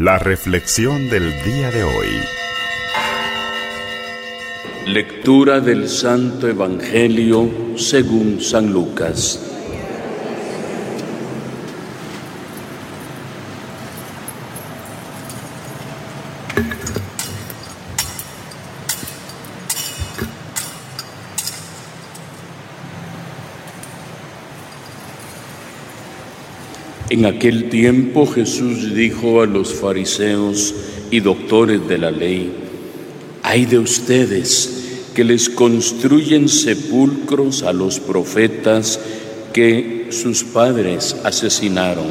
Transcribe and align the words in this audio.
La 0.00 0.16
reflexión 0.16 1.10
del 1.10 1.24
día 1.42 1.72
de 1.72 1.82
hoy. 1.82 2.06
Lectura 4.86 5.58
del 5.58 5.88
Santo 5.88 6.46
Evangelio 6.46 7.50
según 7.76 8.40
San 8.40 8.72
Lucas. 8.72 9.57
En 27.18 27.26
aquel 27.26 27.68
tiempo 27.68 28.28
Jesús 28.28 28.94
dijo 28.94 29.42
a 29.42 29.46
los 29.46 29.74
fariseos 29.74 30.72
y 31.10 31.18
doctores 31.18 31.88
de 31.88 31.98
la 31.98 32.12
ley, 32.12 32.52
hay 33.42 33.66
de 33.66 33.80
ustedes 33.80 35.00
que 35.16 35.24
les 35.24 35.48
construyen 35.50 36.48
sepulcros 36.48 37.64
a 37.64 37.72
los 37.72 37.98
profetas 37.98 39.00
que 39.52 40.06
sus 40.10 40.44
padres 40.44 41.16
asesinaron. 41.24 42.06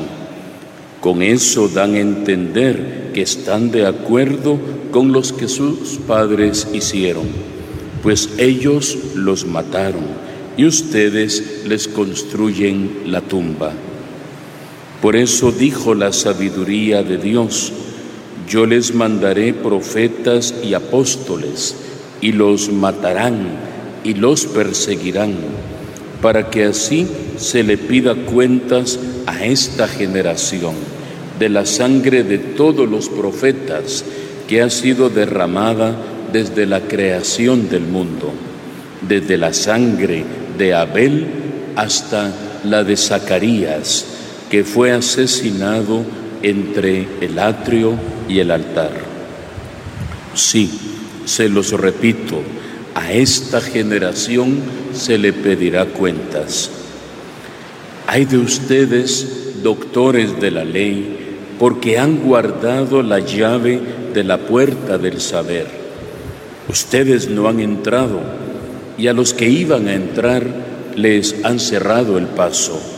Con 1.00 1.22
eso 1.22 1.70
dan 1.70 1.96
a 1.96 2.00
entender 2.00 3.12
que 3.14 3.22
están 3.22 3.72
de 3.72 3.86
acuerdo 3.86 4.60
con 4.92 5.14
los 5.14 5.32
que 5.32 5.48
sus 5.48 6.00
padres 6.06 6.68
hicieron, 6.74 7.28
pues 8.04 8.32
ellos 8.38 8.98
los 9.16 9.46
mataron 9.46 10.04
y 10.58 10.66
ustedes 10.66 11.64
les 11.66 11.88
construyen 11.88 13.04
la 13.06 13.22
tumba. 13.22 13.72
Por 15.02 15.16
eso 15.16 15.52
dijo 15.52 15.94
la 15.94 16.12
sabiduría 16.12 17.04
de 17.04 17.18
Dios, 17.18 17.72
yo 18.50 18.66
les 18.66 18.96
mandaré 18.96 19.54
profetas 19.54 20.56
y 20.64 20.74
apóstoles, 20.74 21.76
y 22.20 22.32
los 22.32 22.72
matarán 22.72 23.48
y 24.04 24.16
los 24.16 24.48
perseguirán, 24.48 25.36
para 26.22 26.50
que 26.50 26.66
así 26.66 27.06
se 27.38 27.62
le 27.62 27.78
pida 27.78 28.16
cuentas 28.16 29.00
a 29.28 29.46
esta 29.46 29.88
generación 29.88 30.74
de 31.38 31.50
la 31.50 31.68
sangre 31.68 32.24
de 32.24 32.40
todos 32.40 32.90
los 32.90 33.10
profetas 33.10 34.04
que 34.48 34.64
ha 34.64 34.72
sido 34.72 35.10
derramada 35.10 35.96
desde 36.34 36.66
la 36.66 36.82
creación 36.82 37.70
del 37.70 37.84
mundo, 37.84 38.32
desde 39.08 39.38
la 39.38 39.54
sangre 39.54 40.24
de 40.58 40.74
Abel 40.74 41.28
hasta 41.76 42.34
la 42.64 42.84
de 42.84 42.98
Zacarías 42.98 44.17
que 44.50 44.64
fue 44.64 44.92
asesinado 44.92 46.04
entre 46.42 47.08
el 47.22 47.40
atrio 47.40 47.96
y 48.28 48.40
el 48.40 48.52
altar. 48.52 48.92
Sí, 50.34 50.70
se 51.26 51.50
los 51.50 51.72
repito, 51.72 52.42
a 52.96 53.12
esta 53.12 53.62
generación 53.62 54.60
se 54.94 55.18
le 55.18 55.34
pedirá 55.34 55.86
cuentas. 55.86 56.70
Hay 58.08 58.26
de 58.26 58.38
ustedes, 58.38 59.62
doctores 59.64 60.40
de 60.40 60.52
la 60.52 60.64
ley, 60.64 61.18
porque 61.60 61.98
han 61.98 62.20
guardado 62.20 63.02
la 63.02 63.20
llave 63.20 63.80
de 64.14 64.24
la 64.24 64.38
puerta 64.38 64.98
del 64.98 65.20
saber. 65.20 65.68
Ustedes 66.70 67.30
no 67.30 67.48
han 67.48 67.60
entrado 67.60 68.20
y 68.98 69.08
a 69.08 69.14
los 69.14 69.34
que 69.34 69.50
iban 69.50 69.88
a 69.88 69.94
entrar 69.94 70.46
les 70.96 71.44
han 71.44 71.60
cerrado 71.60 72.18
el 72.18 72.26
paso. 72.26 72.97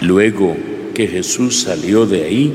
Luego 0.00 0.56
que 0.94 1.08
Jesús 1.08 1.62
salió 1.62 2.06
de 2.06 2.24
ahí, 2.24 2.54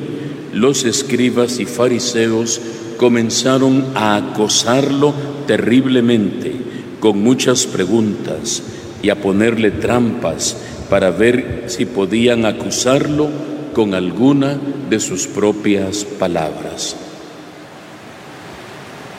los 0.53 0.83
escribas 0.83 1.59
y 1.59 1.65
fariseos 1.65 2.61
comenzaron 2.97 3.85
a 3.95 4.15
acosarlo 4.15 5.13
terriblemente 5.47 6.53
con 6.99 7.21
muchas 7.21 7.65
preguntas 7.65 8.63
y 9.01 9.09
a 9.09 9.19
ponerle 9.19 9.71
trampas 9.71 10.55
para 10.89 11.09
ver 11.09 11.65
si 11.67 11.85
podían 11.85 12.45
acusarlo 12.45 13.29
con 13.73 13.93
alguna 13.93 14.59
de 14.89 14.99
sus 14.99 15.25
propias 15.27 16.03
palabras. 16.03 16.95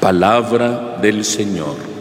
Palabra 0.01 0.99
del 1.01 1.25
Señor. 1.25 1.92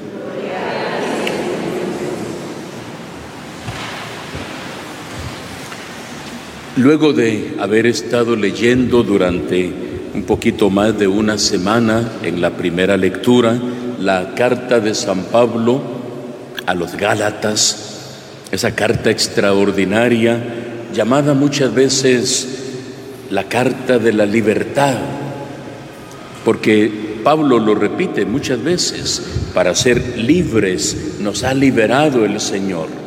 Luego 6.77 7.11
de 7.11 7.55
haber 7.59 7.85
estado 7.85 8.37
leyendo 8.37 9.03
durante 9.03 9.69
un 10.13 10.23
poquito 10.23 10.69
más 10.69 10.97
de 10.97 11.05
una 11.05 11.37
semana 11.37 12.13
en 12.23 12.39
la 12.39 12.51
primera 12.51 12.95
lectura 12.95 13.59
la 13.99 14.33
carta 14.35 14.79
de 14.79 14.95
San 14.95 15.23
Pablo 15.25 15.81
a 16.65 16.73
los 16.73 16.95
Gálatas, 16.95 17.99
esa 18.53 18.73
carta 18.73 19.09
extraordinaria 19.09 20.41
llamada 20.93 21.33
muchas 21.33 21.73
veces 21.73 22.47
la 23.29 23.49
carta 23.49 23.99
de 23.99 24.13
la 24.13 24.25
libertad, 24.25 24.95
porque 26.45 27.19
Pablo 27.21 27.59
lo 27.59 27.75
repite 27.75 28.25
muchas 28.25 28.63
veces, 28.63 29.21
para 29.53 29.75
ser 29.75 30.17
libres 30.17 31.17
nos 31.19 31.43
ha 31.43 31.53
liberado 31.53 32.23
el 32.23 32.39
Señor. 32.39 33.00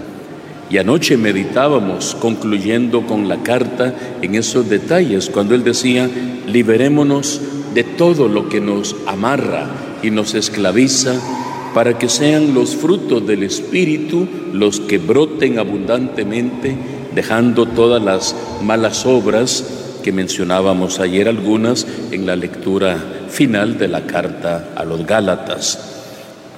Y 0.74 0.78
anoche 0.78 1.16
meditábamos, 1.16 2.16
concluyendo 2.16 3.06
con 3.06 3.28
la 3.28 3.44
carta, 3.44 3.94
en 4.22 4.34
esos 4.34 4.68
detalles, 4.68 5.30
cuando 5.30 5.54
él 5.54 5.62
decía, 5.62 6.10
liberémonos 6.48 7.40
de 7.74 7.84
todo 7.84 8.26
lo 8.26 8.48
que 8.48 8.60
nos 8.60 8.96
amarra 9.06 9.68
y 10.02 10.10
nos 10.10 10.34
esclaviza, 10.34 11.14
para 11.74 11.96
que 11.96 12.08
sean 12.08 12.54
los 12.54 12.74
frutos 12.74 13.24
del 13.24 13.44
Espíritu 13.44 14.26
los 14.52 14.80
que 14.80 14.98
broten 14.98 15.60
abundantemente, 15.60 16.76
dejando 17.14 17.66
todas 17.66 18.02
las 18.02 18.34
malas 18.60 19.06
obras 19.06 20.00
que 20.02 20.10
mencionábamos 20.10 20.98
ayer 20.98 21.28
algunas 21.28 21.86
en 22.10 22.26
la 22.26 22.34
lectura 22.34 22.98
final 23.28 23.78
de 23.78 23.86
la 23.86 24.08
carta 24.08 24.70
a 24.74 24.84
los 24.84 25.06
Gálatas. 25.06 25.78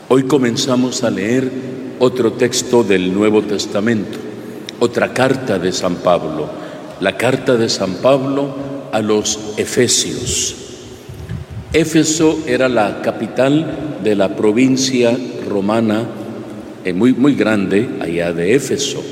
Hoy 0.09 0.23
comenzamos 0.23 1.05
a 1.05 1.11
leer 1.11 1.76
otro 1.99 2.33
texto 2.33 2.83
del 2.83 3.13
Nuevo 3.13 3.43
Testamento, 3.43 4.19
otra 4.81 5.13
carta 5.13 5.59
de 5.59 5.73
San 5.73 5.97
Pablo, 5.97 6.49
la 7.01 7.17
carta 7.17 7.57
de 7.57 7.69
San 7.69 7.95
Pablo 7.97 8.55
a 8.93 9.01
los 9.01 9.55
Efesios. 9.57 10.57
Éfeso 11.73 12.41
era 12.47 12.69
la 12.69 13.03
capital 13.03 13.99
de 14.03 14.15
la 14.15 14.37
provincia 14.37 15.17
romana, 15.49 16.07
eh, 16.85 16.93
muy, 16.93 17.13
muy 17.13 17.35
grande, 17.35 17.89
allá 18.01 18.33
de 18.33 18.55
Éfeso, 18.55 19.03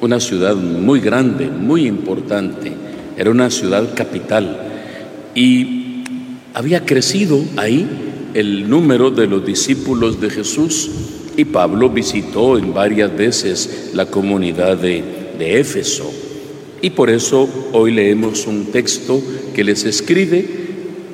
una 0.00 0.20
ciudad 0.20 0.54
muy 0.56 1.00
grande, 1.00 1.46
muy 1.48 1.86
importante, 1.86 2.72
era 3.16 3.30
una 3.30 3.50
ciudad 3.50 3.94
capital 3.94 4.58
y 5.34 6.02
había 6.52 6.84
crecido 6.84 7.40
ahí 7.56 7.86
el 8.34 8.68
número 8.68 9.10
de 9.10 9.26
los 9.26 9.44
discípulos 9.44 10.20
de 10.20 10.30
Jesús 10.30 10.90
y 11.36 11.44
Pablo 11.44 11.90
visitó 11.90 12.58
en 12.58 12.72
varias 12.72 13.16
veces 13.16 13.90
la 13.94 14.06
comunidad 14.06 14.76
de, 14.76 15.02
de 15.38 15.60
Éfeso. 15.60 16.12
Y 16.80 16.90
por 16.90 17.10
eso 17.10 17.48
hoy 17.72 17.92
leemos 17.92 18.46
un 18.46 18.66
texto 18.66 19.20
que 19.54 19.64
les 19.64 19.84
escribe 19.84 20.46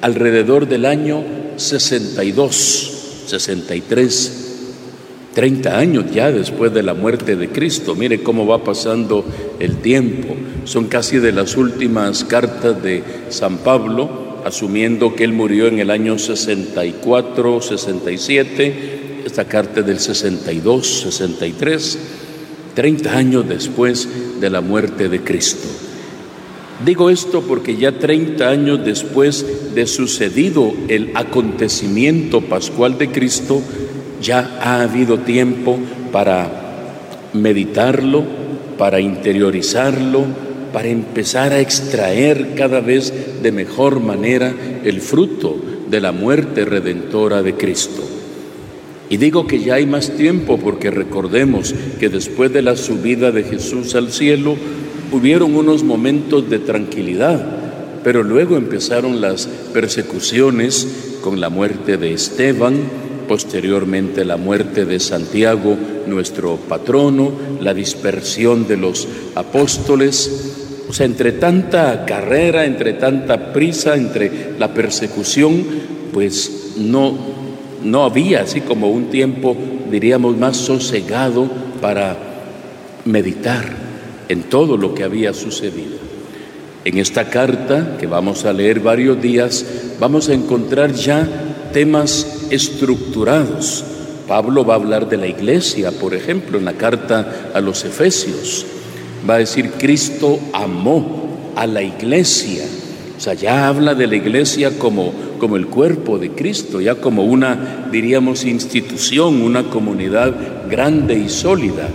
alrededor 0.01 0.67
del 0.69 0.85
año 0.85 1.23
62, 1.57 3.25
63, 3.27 4.47
30 5.35 5.79
años 5.79 6.05
ya 6.13 6.33
después 6.33 6.75
de 6.75 6.83
la 6.83 6.95
muerte 6.95 7.37
de 7.37 7.49
Cristo. 7.51 7.95
Mire 7.95 8.23
cómo 8.23 8.47
va 8.47 8.65
pasando 8.65 9.25
el 9.61 9.77
tiempo. 9.77 10.35
Son 10.65 10.87
casi 10.87 11.19
de 11.19 11.33
las 11.33 11.57
últimas 11.57 12.25
cartas 12.25 12.83
de 12.83 13.03
San 13.29 13.59
Pablo, 13.59 14.41
asumiendo 14.45 15.15
que 15.15 15.25
él 15.25 15.33
murió 15.33 15.69
en 15.69 15.79
el 15.79 15.91
año 15.91 16.19
64, 16.19 17.61
67 17.61 19.00
esta 19.25 19.45
carta 19.45 19.83
del 19.83 19.99
62, 19.99 20.87
63, 21.03 21.99
30 22.75 23.17
años 23.17 23.49
después 23.49 24.09
de 24.41 24.51
la 24.51 24.61
muerte 24.61 25.09
de 25.09 25.21
Cristo. 25.21 25.69
Digo 26.85 27.11
esto 27.11 27.43
porque 27.43 27.77
ya 27.77 27.99
30 27.99 28.49
años 28.49 28.85
después 28.85 29.75
de 29.75 29.87
sucedido 29.87 30.73
el 30.89 31.11
acontecimiento 31.15 32.41
pascual 32.41 32.97
de 32.97 33.11
Cristo, 33.11 33.61
ya 34.23 34.59
ha 34.63 34.83
habido 34.83 35.19
tiempo 35.19 35.79
para 36.11 36.51
meditarlo, 37.35 38.25
para 38.79 39.01
interiorizarlo, 39.01 40.25
para 40.73 40.89
empezar 40.89 41.53
a 41.53 41.61
extraer 41.61 42.55
cada 42.55 42.81
vez 42.81 43.43
de 43.43 43.53
mejor 43.53 44.01
manera 44.01 44.55
el 44.83 45.01
fruto 45.01 45.57
de 45.91 46.01
la 46.01 46.13
muerte 46.13 46.65
redentora 46.65 47.43
de 47.43 47.55
Cristo. 47.55 48.20
Y 49.11 49.17
digo 49.17 49.49
que 49.49 49.59
ya 49.59 49.75
hay 49.75 49.87
más 49.87 50.11
tiempo 50.11 50.57
porque 50.57 50.93
recordemos 50.93 51.75
que 51.99 52.09
después 52.09 52.53
de 52.53 52.63
la 52.63 52.77
subida 52.77 53.33
de 53.33 53.43
Jesús 53.43 53.97
al 53.97 54.13
cielo 54.13 54.57
hubieron 55.11 55.57
unos 55.57 55.83
momentos 55.83 56.49
de 56.49 56.61
tranquilidad, 56.61 57.45
pero 58.05 58.23
luego 58.23 58.57
empezaron 58.57 59.21
las 59.21 59.49
persecuciones 59.75 61.17
con 61.23 61.41
la 61.41 61.49
muerte 61.49 61.97
de 61.97 62.13
Esteban, 62.13 62.77
posteriormente 63.27 64.25
la 64.25 64.37
muerte 64.37 64.85
de 64.85 65.01
Santiago, 65.01 65.77
nuestro 66.07 66.57
patrono, 66.57 67.33
la 67.61 67.75
dispersión 67.75 68.69
de 68.69 68.77
los 68.77 69.09
apóstoles. 69.35 70.85
O 70.89 70.93
sea, 70.93 71.07
entre 71.07 71.33
tanta 71.33 72.05
carrera, 72.05 72.65
entre 72.65 72.93
tanta 72.93 73.53
prisa, 73.53 73.97
entre 73.97 74.53
la 74.57 74.73
persecución, 74.73 75.65
pues 76.13 76.75
no, 76.79 77.30
no 77.83 78.05
había 78.05 78.43
así 78.43 78.61
como 78.61 78.91
un 78.91 79.07
tiempo, 79.07 79.57
diríamos, 79.91 80.37
más 80.37 80.57
sosegado 80.57 81.49
para 81.81 82.17
meditar 83.05 83.65
en 84.29 84.45
todo 84.45 84.77
lo 84.77 84.95
que 84.95 85.05
había 85.05 85.33
sucedido. 85.33 85.99
En 86.85 86.99
esta 86.99 87.29
carta, 87.29 87.97
que 87.99 88.07
vamos 88.07 88.45
a 88.45 88.53
leer 88.53 88.81
varios 88.81 89.21
días, 89.21 89.65
vamos 89.99 90.29
a 90.29 90.35
encontrar 90.35 90.93
ya 90.93 91.29
temas 91.73 92.47
estructurados. 92.51 93.85
Pablo 94.27 94.65
va 94.65 94.75
a 94.75 94.77
hablar 94.77 95.09
de 95.09 95.17
la 95.17 95.27
iglesia, 95.27 95.91
por 95.91 96.15
ejemplo, 96.15 96.59
en 96.59 96.65
la 96.65 96.75
carta 96.75 97.51
a 97.53 97.61
los 97.61 97.85
Efesios. 97.85 98.65
Va 99.29 99.35
a 99.35 99.39
decir, 99.39 99.73
Cristo 99.73 100.39
amó 100.53 101.53
a 101.57 101.67
la 101.67 101.83
iglesia. 101.83 102.65
O 103.17 103.21
sea, 103.21 103.35
ya 103.35 103.69
habla 103.69 103.95
de 103.95 104.07
la 104.07 104.17
iglesia 104.17 104.79
como, 104.79 105.13
como 105.41 105.57
el 105.57 105.67
cuerpo 105.67 106.19
de 106.19 106.31
Cristo, 106.31 106.81
ya 106.81 106.95
como 106.95 107.25
una, 107.25 107.89
diríamos, 107.91 108.45
institución, 108.45 109.43
una 109.43 109.65
comunidad 109.65 110.69
grande 110.71 111.19
y 111.19 111.29
sólida. 111.29 111.89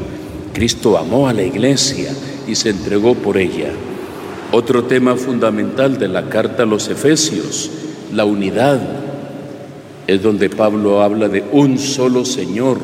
Cristo 0.51 0.97
amó 0.97 1.29
a 1.29 1.33
la 1.33 1.43
iglesia 1.43 2.11
y 2.45 2.55
se 2.55 2.71
entregó 2.71 3.15
por 3.15 3.37
ella. 3.37 3.71
Otro 4.51 4.83
tema 4.83 5.15
fundamental 5.15 5.97
de 5.97 6.09
la 6.09 6.27
carta 6.27 6.63
a 6.63 6.65
los 6.65 6.89
Efesios, 6.89 7.71
la 8.13 8.25
unidad, 8.25 8.81
es 10.07 10.21
donde 10.21 10.49
Pablo 10.49 11.01
habla 11.01 11.29
de 11.29 11.43
un 11.51 11.79
solo 11.79 12.25
Señor. 12.25 12.77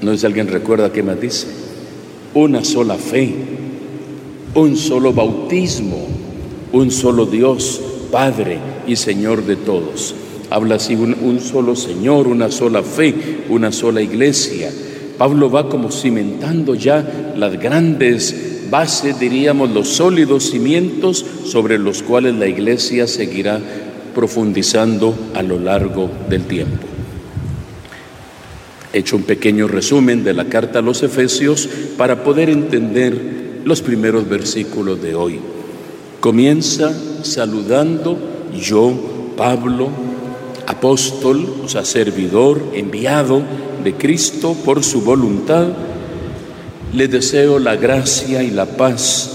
No 0.00 0.12
sé 0.12 0.18
si 0.18 0.26
alguien 0.26 0.48
recuerda 0.48 0.92
qué 0.92 1.02
más 1.02 1.20
dice. 1.20 1.46
Una 2.34 2.64
sola 2.64 2.96
fe, 2.96 3.32
un 4.54 4.76
solo 4.76 5.12
bautismo, 5.12 6.06
un 6.72 6.90
solo 6.90 7.26
Dios, 7.26 7.80
Padre 8.10 8.58
y 8.86 8.96
Señor 8.96 9.44
de 9.44 9.56
todos. 9.56 10.14
Habla 10.50 10.76
así, 10.76 10.94
un, 10.94 11.40
solo 11.40 11.74
Señor, 11.74 12.28
una 12.28 12.50
sola 12.50 12.82
fe, 12.82 13.44
una 13.48 13.72
sola 13.72 14.00
iglesia. 14.02 14.70
Pablo 15.18 15.50
va 15.50 15.68
como 15.68 15.90
cimentando 15.90 16.74
ya 16.74 17.32
las 17.36 17.58
grandes 17.60 18.68
bases, 18.70 19.18
diríamos, 19.18 19.70
los 19.70 19.88
sólidos 19.88 20.50
cimientos 20.50 21.24
sobre 21.44 21.78
los 21.78 22.02
cuales 22.02 22.34
la 22.34 22.46
iglesia 22.46 23.06
seguirá 23.06 23.60
profundizando 24.14 25.14
a 25.34 25.42
lo 25.42 25.58
largo 25.58 26.10
del 26.28 26.44
tiempo. 26.44 26.86
He 28.92 28.98
hecho 28.98 29.16
un 29.16 29.24
pequeño 29.24 29.66
resumen 29.66 30.22
de 30.22 30.34
la 30.34 30.44
carta 30.44 30.78
a 30.78 30.82
los 30.82 31.02
Efesios 31.02 31.68
para 31.96 32.22
poder 32.22 32.48
entender 32.48 33.62
los 33.64 33.82
primeros 33.82 34.28
versículos 34.28 35.02
de 35.02 35.14
hoy. 35.16 35.40
Comienza 36.20 36.94
saludando 37.24 38.18
yo, 38.58 38.92
Pablo, 39.36 39.88
apóstol, 40.66 41.46
o 41.64 41.68
sea, 41.68 41.84
servidor, 41.84 42.62
enviado 42.74 43.42
de 43.82 43.94
Cristo 43.94 44.56
por 44.64 44.84
su 44.84 45.02
voluntad, 45.02 45.68
le 46.92 47.08
deseo 47.08 47.58
la 47.58 47.76
gracia 47.76 48.42
y 48.42 48.50
la 48.50 48.66
paz 48.66 49.30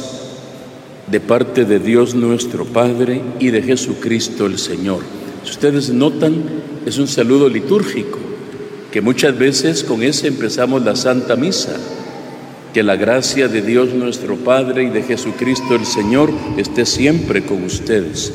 de 1.07 1.19
parte 1.19 1.65
de 1.65 1.80
Dios 1.80 2.15
nuestro 2.15 2.65
Padre 2.65 3.21
y 3.39 3.50
de 3.50 3.62
Jesucristo 3.62 4.45
el 4.45 4.57
Señor. 4.59 5.01
Si 5.44 5.51
ustedes 5.51 5.89
notan, 5.89 6.44
es 6.86 6.97
un 6.97 7.07
saludo 7.07 7.50
litúrgico, 7.50 8.19
que 8.91 9.01
muchas 9.01 9.38
veces 9.38 9.83
con 9.83 10.03
ese 10.03 10.27
empezamos 10.27 10.83
la 10.83 10.95
Santa 10.95 11.36
Misa. 11.36 11.77
Que 12.74 12.83
la 12.83 12.95
gracia 12.95 13.48
de 13.48 13.62
Dios 13.62 13.94
nuestro 13.94 14.36
Padre 14.36 14.83
y 14.83 14.89
de 14.89 15.04
Jesucristo 15.04 15.75
el 15.75 15.86
Señor 15.86 16.31
esté 16.57 16.86
siempre 16.86 17.44
con 17.44 17.63
ustedes. 17.63 18.31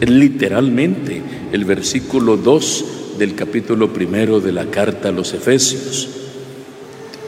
Es 0.00 0.10
literalmente 0.10 1.22
el 1.52 1.64
versículo 1.64 2.36
2 2.36 2.84
del 3.18 3.34
capítulo 3.34 3.92
primero 3.92 4.40
de 4.40 4.52
la 4.52 4.66
carta 4.66 5.08
a 5.08 5.12
los 5.12 5.32
Efesios. 5.32 6.08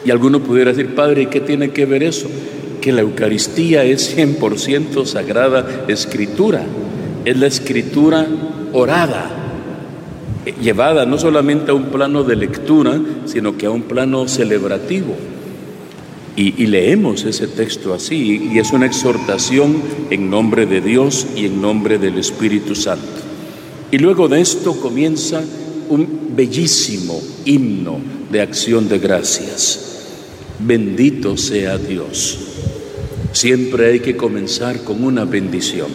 Y 0.05 0.11
alguno 0.11 0.41
pudiera 0.41 0.73
decir, 0.73 0.95
Padre, 0.95 1.29
¿qué 1.29 1.41
tiene 1.41 1.71
que 1.71 1.87
ver 1.87 2.03
eso? 2.03 2.29
que 2.81 2.93
la 2.93 3.03
Eucaristía 3.03 3.85
es 3.85 4.17
100% 4.17 5.05
sagrada 5.05 5.85
escritura, 5.89 6.65
es 7.25 7.37
la 7.39 7.47
escritura 7.47 8.27
orada, 8.73 9.31
eh, 10.47 10.55
llevada 10.61 11.05
no 11.05 11.19
solamente 11.19 11.71
a 11.71 11.75
un 11.75 11.87
plano 11.87 12.25
de 12.25 12.37
lectura, 12.37 12.99
sino 13.27 13.57
que 13.57 13.67
a 13.67 13.71
un 13.71 13.83
plano 13.83 14.29
celebrativo. 14.29 15.17
Y, 16.41 16.69
leemos 16.69 17.25
ese 17.25 17.49
texto 17.49 17.93
así, 17.93 18.51
y 18.53 18.61
es 18.61 18.71
una 18.71 18.87
exhortación 18.87 19.83
en 20.09 20.31
nombre 20.31 20.67
de 20.67 20.81
Dios 20.81 21.27
y 21.35 21.47
en 21.47 21.61
nombre 21.61 21.99
del 21.99 22.17
Espíritu 22.17 22.77
Santo. 22.77 23.09
Y 23.91 23.99
luego 23.99 24.29
de 24.29 24.41
esto 24.41 24.81
comienza 24.81 25.43
un 25.89 26.37
bellísimo 26.37 27.21
himno 27.45 28.01
de 28.31 28.41
acción 28.41 28.89
de 28.89 29.01
gracias. 29.01 30.05
Bendito 30.61 31.37
sea 31.37 31.77
Dios. 31.77 32.39
Siempre 33.33 33.87
hay 33.87 33.99
que 33.99 34.17
comenzar 34.17 34.85
con 34.85 35.03
una 35.03 35.25
bendición. 35.25 35.89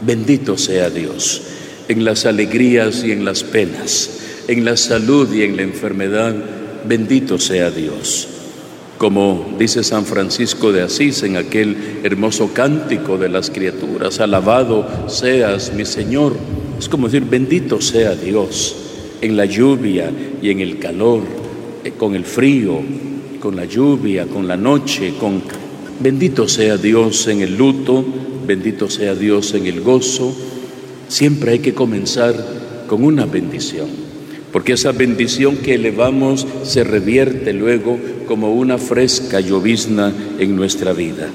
Bendito 0.00 0.56
sea 0.56 0.88
Dios 0.88 1.42
en 1.88 2.06
las 2.06 2.24
alegrías 2.24 3.04
y 3.04 3.12
en 3.12 3.26
las 3.26 3.44
penas, 3.44 4.08
en 4.48 4.64
la 4.64 4.78
salud 4.78 5.30
y 5.30 5.42
en 5.42 5.58
la 5.58 5.62
enfermedad. 5.62 6.34
Bendito 6.88 7.38
sea 7.38 7.70
Dios. 7.70 8.28
Como 8.98 9.54
dice 9.58 9.82
San 9.82 10.04
Francisco 10.04 10.72
de 10.72 10.82
Asís 10.82 11.22
en 11.22 11.36
aquel 11.36 12.00
hermoso 12.04 12.52
cántico 12.52 13.18
de 13.18 13.28
las 13.28 13.50
criaturas, 13.50 14.20
alabado 14.20 14.86
seas 15.08 15.72
mi 15.74 15.84
Señor. 15.84 16.34
Es 16.78 16.88
como 16.88 17.08
decir, 17.08 17.28
bendito 17.28 17.80
sea 17.80 18.14
Dios 18.14 18.76
en 19.20 19.36
la 19.36 19.44
lluvia 19.44 20.10
y 20.40 20.50
en 20.50 20.60
el 20.60 20.78
calor, 20.78 21.22
eh, 21.82 21.92
con 21.96 22.14
el 22.14 22.24
frío, 22.24 22.80
con 23.40 23.56
la 23.56 23.64
lluvia, 23.64 24.26
con 24.26 24.46
la 24.46 24.56
noche, 24.56 25.14
con 25.18 25.42
Bendito 26.00 26.48
sea 26.48 26.76
Dios 26.76 27.28
en 27.28 27.40
el 27.40 27.56
luto, 27.56 28.04
bendito 28.46 28.90
sea 28.90 29.14
Dios 29.14 29.54
en 29.54 29.66
el 29.66 29.80
gozo. 29.80 30.34
Siempre 31.08 31.52
hay 31.52 31.58
que 31.60 31.72
comenzar 31.72 32.34
con 32.88 33.04
una 33.04 33.26
bendición, 33.26 33.88
porque 34.52 34.72
esa 34.72 34.90
bendición 34.90 35.56
que 35.58 35.74
elevamos 35.74 36.46
se 36.64 36.82
revierte 36.82 37.52
luego 37.52 37.96
como 38.26 38.54
una 38.54 38.78
fresca 38.78 39.40
llovizna 39.40 40.12
en 40.38 40.56
nuestra 40.56 40.92
vida. 40.92 41.28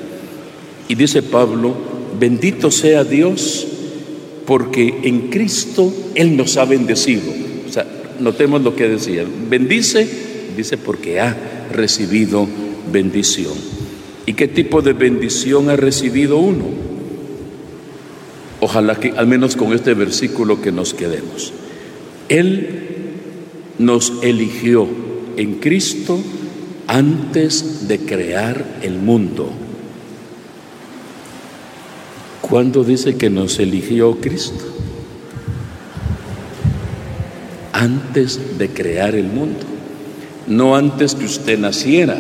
Y 0.88 0.96
dice 0.96 1.22
Pablo, 1.22 1.74
bendito 2.20 2.72
sea 2.72 3.04
Dios, 3.04 3.68
porque 4.46 5.00
en 5.04 5.30
Cristo 5.30 5.94
Él 6.16 6.36
nos 6.36 6.58
ha 6.58 6.66
bendecido. 6.66 7.32
O 7.68 7.72
sea, 7.72 7.86
notemos 8.20 8.64
lo 8.64 8.76
que 8.76 8.90
decía, 8.90 9.24
bendice, 9.50 10.08
dice 10.58 10.78
porque 10.78 11.20
ha 11.20 11.38
recibido 11.72 12.48
bendición. 12.92 13.54
¿Y 14.26 14.34
qué 14.34 14.48
tipo 14.48 14.82
de 14.82 14.94
bendición 14.94 15.70
ha 15.70 15.76
recibido 15.76 16.38
uno? 16.38 16.66
Ojalá 18.60 18.96
que 18.96 19.12
al 19.16 19.28
menos 19.28 19.56
con 19.56 19.74
este 19.74 19.94
versículo 19.94 20.62
que 20.62 20.72
nos 20.72 20.94
quedemos. 20.94 21.54
Él 22.28 22.80
nos 23.78 24.14
eligió 24.22 24.88
en 25.38 25.56
Cristo 25.56 26.20
antes 26.90 27.88
de 27.88 28.00
crear 28.00 28.66
el 28.82 28.98
mundo. 28.98 29.50
¿Cuándo 32.42 32.84
dice 32.84 33.16
que 33.16 33.30
nos 33.30 33.60
eligió 33.60 34.20
Cristo? 34.20 34.66
Antes 37.72 38.58
de 38.58 38.70
crear 38.70 39.16
el 39.16 39.28
mundo, 39.28 39.66
no 40.48 40.76
antes 40.76 41.16
que 41.16 41.26
usted 41.26 41.58
naciera 41.58 42.18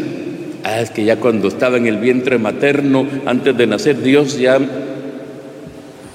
Ah, 0.63 0.81
es 0.81 0.91
que 0.91 1.05
ya 1.05 1.19
cuando 1.19 1.47
estaba 1.47 1.77
en 1.77 1.87
el 1.87 1.97
vientre 1.97 2.37
materno, 2.37 3.07
antes 3.25 3.57
de 3.57 3.65
nacer, 3.65 4.01
Dios 4.01 4.37
ya, 4.37 4.59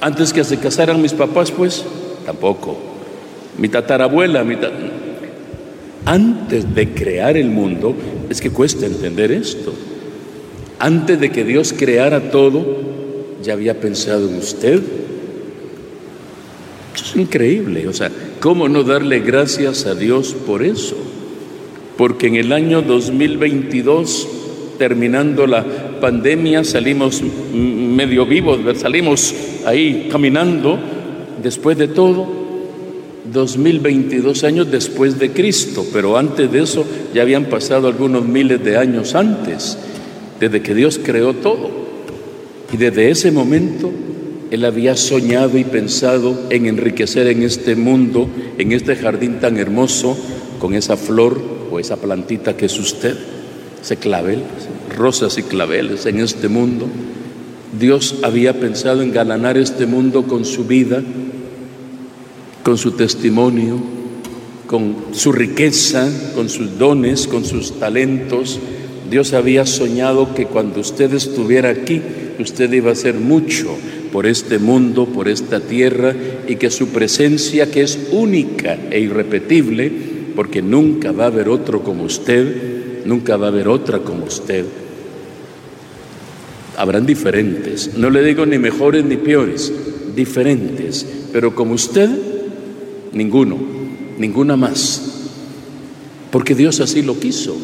antes 0.00 0.32
que 0.32 0.44
se 0.44 0.58
casaran 0.58 1.00
mis 1.00 1.14
papás, 1.14 1.50
pues, 1.50 1.84
tampoco. 2.26 2.78
Mi 3.58 3.68
tatarabuela, 3.68 4.44
mi 4.44 4.56
antes 6.14 6.74
de 6.74 6.94
crear 6.94 7.36
el 7.36 7.50
mundo, 7.50 7.94
es 8.30 8.40
que 8.40 8.50
cuesta 8.50 8.86
entender 8.86 9.32
esto. 9.32 9.72
Antes 10.78 11.18
de 11.20 11.30
que 11.30 11.44
Dios 11.44 11.74
creara 11.76 12.30
todo, 12.30 12.64
ya 13.42 13.52
había 13.52 13.80
pensado 13.80 14.28
en 14.28 14.36
usted. 14.36 14.80
es 16.94 17.16
increíble, 17.16 17.86
o 17.88 17.92
sea, 17.92 18.10
¿cómo 18.40 18.68
no 18.68 18.82
darle 18.82 19.20
gracias 19.20 19.86
a 19.86 19.94
Dios 19.94 20.34
por 20.46 20.62
eso? 20.62 20.96
porque 21.96 22.26
en 22.26 22.36
el 22.36 22.52
año 22.52 22.82
2022, 22.82 24.28
terminando 24.78 25.46
la 25.46 25.64
pandemia, 26.00 26.64
salimos 26.64 27.22
medio 27.52 28.26
vivos, 28.26 28.58
salimos 28.78 29.34
ahí 29.64 30.08
caminando, 30.10 30.78
después 31.42 31.78
de 31.78 31.88
todo, 31.88 32.43
2022 33.34 34.44
años 34.44 34.70
después 34.70 35.18
de 35.18 35.32
Cristo, 35.32 35.84
pero 35.92 36.16
antes 36.16 36.50
de 36.50 36.62
eso 36.62 36.86
ya 37.12 37.20
habían 37.20 37.46
pasado 37.46 37.88
algunos 37.88 38.24
miles 38.24 38.64
de 38.64 38.78
años 38.78 39.14
antes, 39.14 39.76
desde 40.40 40.62
que 40.62 40.74
Dios 40.74 40.98
creó 41.02 41.34
todo. 41.34 41.84
Y 42.72 42.78
desde 42.78 43.10
ese 43.10 43.30
momento 43.30 43.90
Él 44.50 44.64
había 44.64 44.96
soñado 44.96 45.58
y 45.58 45.64
pensado 45.64 46.46
en 46.48 46.66
enriquecer 46.66 47.26
en 47.26 47.42
este 47.42 47.76
mundo, 47.76 48.28
en 48.56 48.72
este 48.72 48.96
jardín 48.96 49.40
tan 49.40 49.58
hermoso, 49.58 50.16
con 50.58 50.74
esa 50.74 50.96
flor 50.96 51.42
o 51.70 51.78
esa 51.78 51.96
plantita 51.96 52.56
que 52.56 52.66
es 52.66 52.78
usted, 52.78 53.16
ese 53.82 53.96
clavel, 53.96 54.38
rosas 54.96 55.36
y 55.38 55.42
claveles 55.42 56.06
en 56.06 56.20
este 56.20 56.48
mundo. 56.48 56.86
Dios 57.78 58.20
había 58.22 58.60
pensado 58.60 59.02
en 59.02 59.12
galanar 59.12 59.58
este 59.58 59.86
mundo 59.86 60.22
con 60.22 60.44
su 60.44 60.64
vida, 60.64 61.02
con 62.64 62.78
su 62.78 62.92
testimonio, 62.92 63.76
con 64.66 64.96
su 65.12 65.30
riqueza, 65.30 66.10
con 66.34 66.48
sus 66.48 66.78
dones, 66.78 67.28
con 67.28 67.44
sus 67.44 67.78
talentos. 67.78 68.58
Dios 69.08 69.34
había 69.34 69.66
soñado 69.66 70.34
que 70.34 70.46
cuando 70.46 70.80
usted 70.80 71.12
estuviera 71.14 71.68
aquí, 71.68 72.02
usted 72.40 72.72
iba 72.72 72.88
a 72.88 72.94
hacer 72.94 73.14
mucho 73.14 73.76
por 74.12 74.26
este 74.26 74.58
mundo, 74.58 75.06
por 75.06 75.28
esta 75.28 75.60
tierra, 75.60 76.14
y 76.48 76.56
que 76.56 76.70
su 76.70 76.88
presencia, 76.88 77.70
que 77.70 77.82
es 77.82 77.98
única 78.10 78.76
e 78.90 78.98
irrepetible, 78.98 79.92
porque 80.34 80.62
nunca 80.62 81.12
va 81.12 81.24
a 81.24 81.28
haber 81.28 81.48
otro 81.48 81.84
como 81.84 82.02
usted, 82.04 83.04
nunca 83.04 83.36
va 83.36 83.46
a 83.46 83.50
haber 83.50 83.68
otra 83.68 84.00
como 84.00 84.24
usted, 84.24 84.64
Habrán 86.76 87.06
diferentes, 87.06 87.96
no 87.96 88.10
le 88.10 88.24
digo 88.24 88.46
ni 88.46 88.58
mejores 88.58 89.04
ni 89.04 89.16
peores, 89.16 89.72
diferentes, 90.16 91.06
pero 91.32 91.54
como 91.54 91.74
usted, 91.74 92.33
ninguno, 93.14 93.56
ninguna 94.18 94.56
más. 94.56 95.30
Porque 96.30 96.54
Dios 96.54 96.80
así 96.80 97.02
lo 97.02 97.18
quiso. 97.18 97.56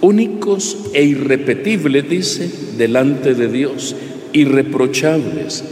Únicos 0.00 0.76
e 0.92 1.04
irrepetibles, 1.04 2.08
dice, 2.08 2.50
delante 2.76 3.34
de 3.34 3.48
Dios, 3.48 3.96
irreprochables. 4.32 5.64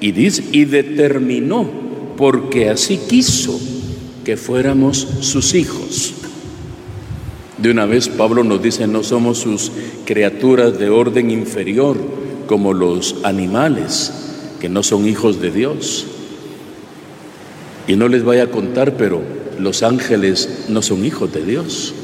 Y, 0.00 0.12
dice, 0.12 0.44
y 0.52 0.66
determinó, 0.66 1.68
porque 2.16 2.68
así 2.68 2.98
quiso, 3.08 3.58
que 4.24 4.36
fuéramos 4.36 5.08
sus 5.20 5.54
hijos. 5.54 6.14
De 7.58 7.70
una 7.70 7.86
vez 7.86 8.08
Pablo 8.08 8.44
nos 8.44 8.62
dice, 8.62 8.86
no 8.86 9.02
somos 9.02 9.38
sus 9.38 9.70
criaturas 10.04 10.78
de 10.78 10.90
orden 10.90 11.30
inferior 11.30 11.96
como 12.46 12.72
los 12.72 13.16
animales, 13.22 14.12
que 14.60 14.68
no 14.68 14.82
son 14.82 15.06
hijos 15.06 15.40
de 15.40 15.50
Dios. 15.50 16.06
Y 17.86 17.96
no 17.96 18.08
les 18.08 18.22
voy 18.22 18.38
a 18.38 18.50
contar, 18.50 18.96
pero 18.96 19.22
los 19.58 19.82
ángeles 19.82 20.66
no 20.68 20.82
son 20.82 21.04
hijos 21.04 21.32
de 21.32 21.44
Dios. 21.44 21.94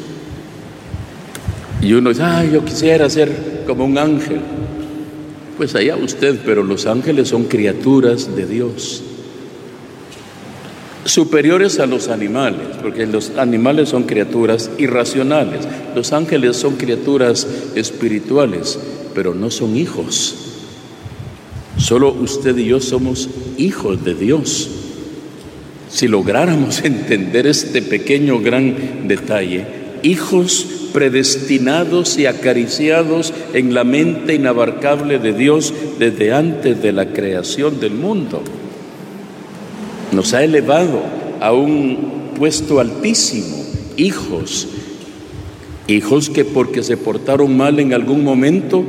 Y 1.80 1.92
uno 1.92 2.10
dice, 2.10 2.22
ay, 2.22 2.50
yo 2.52 2.64
quisiera 2.64 3.08
ser 3.08 3.64
como 3.66 3.84
un 3.84 3.98
ángel. 3.98 4.40
Pues 5.56 5.74
allá 5.74 5.96
usted, 5.96 6.40
pero 6.44 6.62
los 6.62 6.86
ángeles 6.86 7.28
son 7.28 7.44
criaturas 7.44 8.34
de 8.34 8.46
Dios 8.46 9.02
superiores 11.08 11.80
a 11.80 11.86
los 11.86 12.08
animales, 12.08 12.76
porque 12.82 13.06
los 13.06 13.32
animales 13.38 13.88
son 13.88 14.04
criaturas 14.04 14.70
irracionales, 14.78 15.66
los 15.94 16.12
ángeles 16.12 16.56
son 16.56 16.76
criaturas 16.76 17.46
espirituales, 17.74 18.78
pero 19.14 19.34
no 19.34 19.50
son 19.50 19.76
hijos. 19.76 20.34
Solo 21.78 22.12
usted 22.12 22.56
y 22.58 22.66
yo 22.66 22.80
somos 22.80 23.30
hijos 23.56 24.04
de 24.04 24.14
Dios. 24.14 24.70
Si 25.88 26.08
lográramos 26.08 26.80
entender 26.84 27.46
este 27.46 27.82
pequeño 27.82 28.40
gran 28.40 29.08
detalle, 29.08 29.66
hijos 30.02 30.66
predestinados 30.92 32.18
y 32.18 32.26
acariciados 32.26 33.32
en 33.52 33.74
la 33.74 33.84
mente 33.84 34.34
inabarcable 34.34 35.18
de 35.18 35.32
Dios 35.32 35.74
desde 35.98 36.32
antes 36.32 36.82
de 36.82 36.92
la 36.92 37.06
creación 37.12 37.78
del 37.78 37.92
mundo 37.92 38.42
nos 40.12 40.32
ha 40.34 40.42
elevado 40.42 41.02
a 41.40 41.52
un 41.52 42.32
puesto 42.36 42.80
altísimo, 42.80 43.56
hijos, 43.96 44.68
hijos 45.86 46.30
que 46.30 46.44
porque 46.44 46.82
se 46.82 46.96
portaron 46.96 47.56
mal 47.56 47.78
en 47.78 47.92
algún 47.92 48.24
momento, 48.24 48.84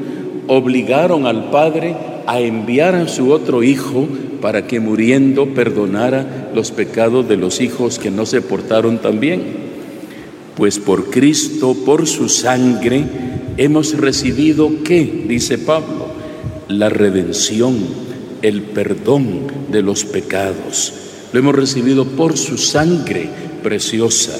obligaron 0.47 1.25
al 1.25 1.49
Padre 1.49 1.95
a 2.25 2.39
enviar 2.39 2.95
a 2.95 3.07
su 3.07 3.31
otro 3.31 3.63
hijo 3.63 4.07
para 4.41 4.67
que 4.67 4.79
muriendo 4.79 5.53
perdonara 5.53 6.51
los 6.53 6.71
pecados 6.71 7.27
de 7.27 7.37
los 7.37 7.61
hijos 7.61 7.99
que 7.99 8.11
no 8.11 8.25
se 8.25 8.41
portaron 8.41 8.99
tan 8.99 9.19
bien. 9.19 9.41
Pues 10.55 10.79
por 10.79 11.09
Cristo, 11.09 11.75
por 11.85 12.07
su 12.07 12.29
sangre, 12.29 13.03
hemos 13.57 13.97
recibido 13.97 14.71
qué, 14.83 15.25
dice 15.27 15.57
Pablo, 15.57 16.07
la 16.67 16.89
redención, 16.89 17.77
el 18.41 18.61
perdón 18.61 19.47
de 19.71 19.81
los 19.81 20.03
pecados. 20.05 20.93
Lo 21.31 21.39
hemos 21.39 21.55
recibido 21.55 22.05
por 22.05 22.37
su 22.37 22.57
sangre 22.57 23.29
preciosa, 23.63 24.37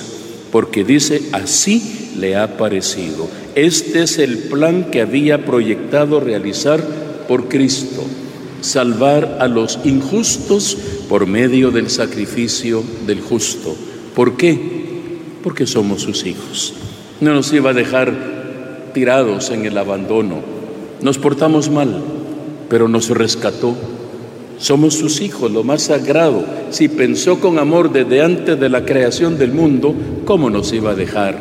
porque 0.51 0.83
dice, 0.83 1.21
así 1.31 2.11
le 2.17 2.35
ha 2.35 2.57
parecido. 2.57 3.29
Este 3.55 4.03
es 4.03 4.17
el 4.17 4.37
plan 4.37 4.89
que 4.91 5.01
había 5.01 5.45
proyectado 5.45 6.19
realizar 6.19 6.81
por 7.27 7.47
Cristo, 7.47 8.03
salvar 8.61 9.37
a 9.39 9.47
los 9.47 9.79
injustos 9.83 10.77
por 11.07 11.27
medio 11.27 11.71
del 11.71 11.89
sacrificio 11.89 12.83
del 13.05 13.21
justo. 13.21 13.75
¿Por 14.15 14.37
qué? 14.37 14.59
Porque 15.43 15.65
somos 15.65 16.01
sus 16.01 16.25
hijos. 16.25 16.73
No 17.21 17.33
nos 17.33 17.51
iba 17.53 17.71
a 17.71 17.73
dejar 17.73 18.91
tirados 18.93 19.49
en 19.49 19.65
el 19.65 19.77
abandono. 19.77 20.41
Nos 21.01 21.17
portamos 21.17 21.69
mal, 21.69 22.01
pero 22.69 22.87
nos 22.87 23.09
rescató 23.09 23.75
somos 24.59 24.95
sus 24.95 25.21
hijos, 25.21 25.49
lo 25.51 25.63
más 25.63 25.83
sagrado. 25.83 26.43
Si 26.69 26.89
pensó 26.89 27.39
con 27.39 27.57
amor 27.57 27.91
desde 27.91 28.21
antes 28.21 28.59
de 28.59 28.69
la 28.69 28.85
creación 28.85 29.37
del 29.37 29.53
mundo, 29.53 29.95
¿cómo 30.25 30.49
nos 30.49 30.73
iba 30.73 30.91
a 30.91 30.95
dejar 30.95 31.37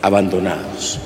abandonados? 0.00 0.98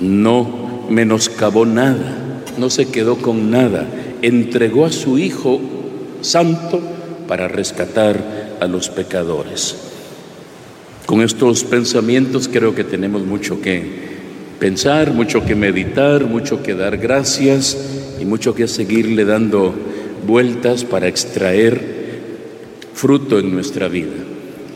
No 0.00 0.86
menoscabó 0.88 1.66
nada, 1.66 2.42
no 2.56 2.70
se 2.70 2.88
quedó 2.88 3.16
con 3.16 3.50
nada. 3.50 3.86
Entregó 4.22 4.86
a 4.86 4.92
su 4.92 5.18
Hijo 5.18 5.60
Santo 6.20 6.80
para 7.26 7.48
rescatar 7.48 8.58
a 8.60 8.66
los 8.66 8.88
pecadores. 8.88 9.76
Con 11.06 11.22
estos 11.22 11.64
pensamientos 11.64 12.48
creo 12.48 12.74
que 12.74 12.84
tenemos 12.84 13.24
mucho 13.24 13.60
que 13.60 14.10
pensar, 14.58 15.12
mucho 15.12 15.44
que 15.44 15.54
meditar, 15.54 16.26
mucho 16.26 16.62
que 16.62 16.74
dar 16.74 16.98
gracias 16.98 17.76
y 18.20 18.24
mucho 18.24 18.54
que 18.54 18.68
seguirle 18.68 19.24
dando 19.24 19.74
vueltas 20.26 20.84
para 20.84 21.08
extraer 21.08 21.80
fruto 22.94 23.38
en 23.38 23.52
nuestra 23.52 23.88
vida. 23.88 24.12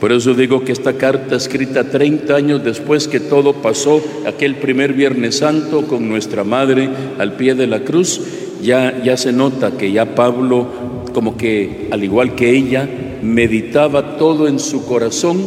Por 0.00 0.12
eso 0.12 0.34
digo 0.34 0.64
que 0.64 0.72
esta 0.72 0.94
carta 0.94 1.36
escrita 1.36 1.84
30 1.84 2.34
años 2.34 2.64
después 2.64 3.08
que 3.08 3.20
todo 3.20 3.54
pasó, 3.54 4.02
aquel 4.26 4.56
primer 4.56 4.92
Viernes 4.92 5.38
Santo 5.38 5.86
con 5.86 6.08
nuestra 6.08 6.44
madre 6.44 6.88
al 7.18 7.36
pie 7.36 7.54
de 7.54 7.66
la 7.66 7.80
cruz, 7.80 8.20
ya, 8.64 9.16
se 9.16 9.32
nota 9.32 9.72
que 9.72 9.92
ya 9.92 10.14
Pablo, 10.14 10.66
como 11.12 11.36
que 11.36 11.88
al 11.90 12.02
igual 12.02 12.34
que 12.34 12.50
ella, 12.50 12.88
meditaba 13.22 14.16
todo 14.16 14.48
en 14.48 14.58
su 14.58 14.84
corazón 14.86 15.46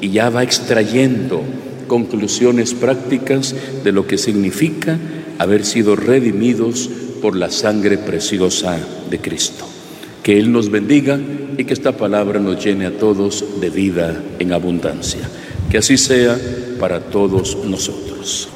y 0.00 0.10
ya 0.10 0.30
va 0.30 0.42
extrayendo 0.42 1.42
conclusiones 1.86 2.74
prácticas 2.74 3.54
de 3.82 3.92
lo 3.92 4.06
que 4.06 4.18
significa 4.18 4.98
haber 5.38 5.64
sido 5.64 5.96
redimidos 5.96 6.88
por 7.20 7.36
la 7.36 7.50
sangre 7.50 7.98
preciosa 7.98 8.78
de 9.10 9.18
Cristo. 9.18 9.66
Que 10.22 10.38
Él 10.38 10.52
nos 10.52 10.70
bendiga 10.70 11.18
y 11.56 11.64
que 11.64 11.72
esta 11.72 11.96
palabra 11.96 12.38
nos 12.38 12.64
llene 12.64 12.86
a 12.86 12.98
todos 12.98 13.60
de 13.60 13.70
vida 13.70 14.22
en 14.38 14.52
abundancia. 14.52 15.20
Que 15.70 15.78
así 15.78 15.96
sea 15.96 16.38
para 16.78 17.00
todos 17.00 17.56
nosotros. 17.64 18.48